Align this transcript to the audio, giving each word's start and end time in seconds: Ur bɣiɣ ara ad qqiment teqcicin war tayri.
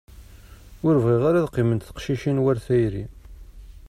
Ur 0.87 0.95
bɣiɣ 1.03 1.23
ara 1.29 1.39
ad 1.41 1.49
qqiment 1.51 1.85
teqcicin 1.87 2.41
war 2.43 2.57
tayri. 2.65 3.05